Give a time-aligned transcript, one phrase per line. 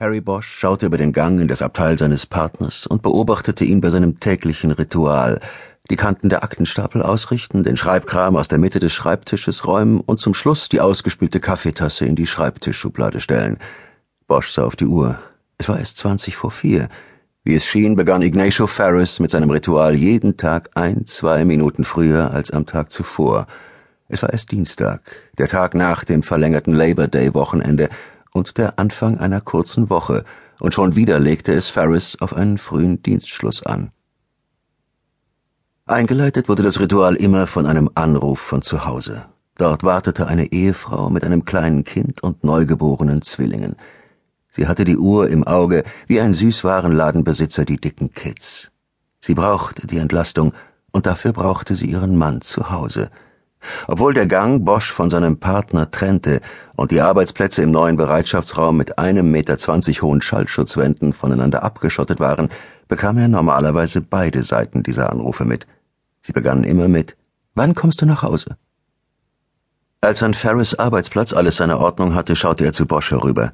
[0.00, 3.90] Harry Bosch schaute über den Gang in das Abteil seines Partners und beobachtete ihn bei
[3.90, 5.40] seinem täglichen Ritual,
[5.90, 10.32] die Kanten der Aktenstapel ausrichten, den Schreibkram aus der Mitte des Schreibtisches räumen und zum
[10.32, 13.58] Schluss die ausgespülte Kaffeetasse in die Schreibtischschublade stellen.
[14.26, 15.18] Bosch sah auf die Uhr.
[15.58, 16.88] Es war erst zwanzig vor vier.
[17.44, 22.32] Wie es schien, begann Ignacio Ferris mit seinem Ritual jeden Tag ein, zwei Minuten früher
[22.32, 23.46] als am Tag zuvor.
[24.08, 25.02] Es war erst Dienstag,
[25.36, 27.90] der Tag nach dem verlängerten Labor Day Wochenende,
[28.32, 30.24] und der Anfang einer kurzen Woche,
[30.60, 33.92] und schon wieder legte es Ferris auf einen frühen Dienstschluss an.
[35.86, 39.24] Eingeleitet wurde das Ritual immer von einem Anruf von zu Hause.
[39.56, 43.76] Dort wartete eine Ehefrau mit einem kleinen Kind und neugeborenen Zwillingen.
[44.52, 48.70] Sie hatte die Uhr im Auge, wie ein Süßwarenladenbesitzer die dicken Kids.
[49.20, 50.52] Sie brauchte die Entlastung,
[50.92, 53.10] und dafür brauchte sie ihren Mann zu Hause.
[53.86, 56.40] Obwohl der Gang Bosch von seinem Partner trennte
[56.76, 62.48] und die Arbeitsplätze im neuen Bereitschaftsraum mit einem Meter zwanzig hohen Schallschutzwänden voneinander abgeschottet waren,
[62.88, 65.66] bekam er normalerweise beide Seiten dieser Anrufe mit.
[66.22, 67.16] Sie begannen immer mit
[67.54, 68.56] Wann kommst du nach Hause?
[70.00, 73.52] Als an Ferris Arbeitsplatz alles seine Ordnung hatte, schaute er zu Bosch herüber.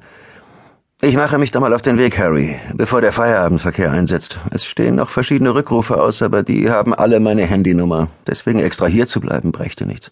[0.99, 4.39] Ich mache mich da mal auf den Weg, Harry, bevor der Feierabendverkehr einsetzt.
[4.49, 8.07] Es stehen noch verschiedene Rückrufe aus, aber die haben alle meine Handynummer.
[8.25, 10.11] Deswegen extra hier zu bleiben brächte nichts.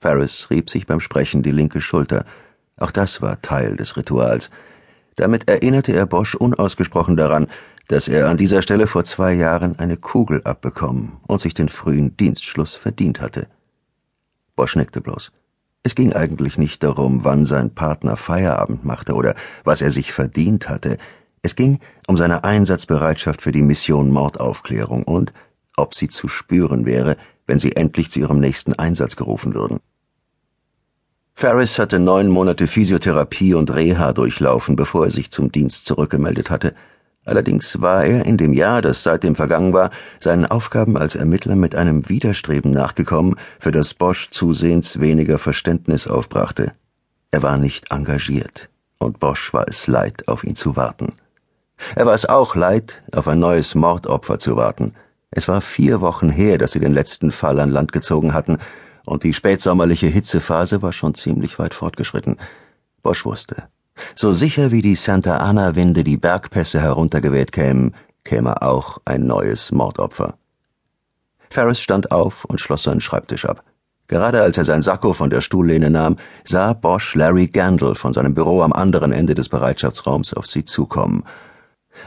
[0.00, 2.24] Ferris rieb sich beim Sprechen die linke Schulter.
[2.76, 4.50] Auch das war Teil des Rituals.
[5.16, 7.48] Damit erinnerte er Bosch unausgesprochen daran,
[7.88, 12.16] dass er an dieser Stelle vor zwei Jahren eine Kugel abbekommen und sich den frühen
[12.16, 13.48] Dienstschluss verdient hatte.
[14.54, 15.32] Bosch nickte bloß.
[15.84, 20.68] Es ging eigentlich nicht darum, wann sein Partner Feierabend machte oder was er sich verdient
[20.68, 20.96] hatte.
[21.42, 25.32] Es ging um seine Einsatzbereitschaft für die Mission Mordaufklärung und
[25.76, 27.16] ob sie zu spüren wäre,
[27.46, 29.80] wenn sie endlich zu ihrem nächsten Einsatz gerufen würden.
[31.34, 36.74] Ferris hatte neun Monate Physiotherapie und Reha durchlaufen, bevor er sich zum Dienst zurückgemeldet hatte.
[37.24, 41.76] Allerdings war er in dem Jahr, das seitdem vergangen war, seinen Aufgaben als Ermittler mit
[41.76, 46.72] einem Widerstreben nachgekommen, für das Bosch zusehends weniger Verständnis aufbrachte.
[47.30, 48.68] Er war nicht engagiert,
[48.98, 51.14] und Bosch war es leid, auf ihn zu warten.
[51.94, 54.94] Er war es auch leid, auf ein neues Mordopfer zu warten.
[55.30, 58.58] Es war vier Wochen her, dass sie den letzten Fall an Land gezogen hatten,
[59.04, 62.36] und die spätsommerliche Hitzephase war schon ziemlich weit fortgeschritten.
[63.02, 63.68] Bosch wusste,
[64.14, 70.34] so sicher wie die Santa Ana-Winde die Bergpässe heruntergeweht kämen, käme auch ein neues Mordopfer.
[71.50, 73.62] Ferris stand auf und schloss seinen Schreibtisch ab.
[74.08, 78.34] Gerade als er sein Sakko von der Stuhllehne nahm, sah Bosch Larry Gandel von seinem
[78.34, 81.24] Büro am anderen Ende des Bereitschaftsraums auf sie zukommen.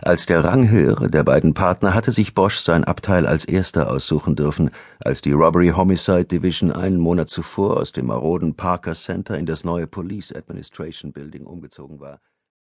[0.01, 4.69] Als der Ranghöhere der beiden Partner hatte sich Bosch sein Abteil als erster aussuchen dürfen,
[4.99, 9.63] als die Robbery Homicide Division einen Monat zuvor aus dem maroden Parker Center in das
[9.63, 12.19] neue Police Administration Building umgezogen war